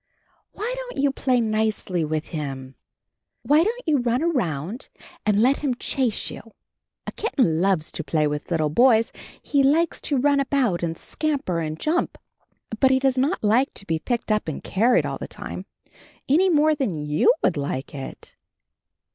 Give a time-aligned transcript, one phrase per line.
[0.53, 2.73] Why don't you play nicely with him?
[3.47, 4.89] 4 CHARLIE Why don't you run around
[5.27, 6.41] and let him chase you?
[7.05, 9.11] A kitten loves to play with little boys;
[9.43, 12.17] he hkes to run about and scamper and jump,
[12.79, 15.67] but he does not like to be picked up and carried all the time,
[16.27, 18.35] any more than you would like it."